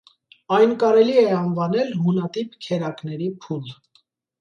[0.57, 3.73] Այն կարելի է անվանել հունատիպ քերակների փուլ։